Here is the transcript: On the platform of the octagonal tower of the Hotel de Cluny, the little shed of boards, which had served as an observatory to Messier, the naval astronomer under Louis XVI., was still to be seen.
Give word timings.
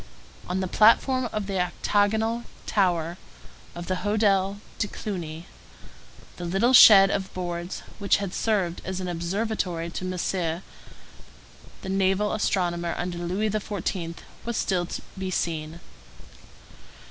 On 0.47 0.61
the 0.61 0.67
platform 0.67 1.29
of 1.31 1.45
the 1.45 1.59
octagonal 1.59 2.45
tower 2.65 3.17
of 3.75 3.85
the 3.85 3.97
Hotel 3.97 4.59
de 4.79 4.87
Cluny, 4.87 5.45
the 6.37 6.43
little 6.45 6.73
shed 6.73 7.11
of 7.11 7.31
boards, 7.35 7.83
which 7.99 8.17
had 8.17 8.33
served 8.33 8.81
as 8.83 8.99
an 8.99 9.07
observatory 9.07 9.91
to 9.91 10.03
Messier, 10.03 10.63
the 11.83 11.89
naval 11.89 12.33
astronomer 12.33 12.95
under 12.97 13.19
Louis 13.19 13.51
XVI., 13.51 14.15
was 14.43 14.57
still 14.57 14.87
to 14.87 15.03
be 15.19 15.29
seen. 15.29 15.79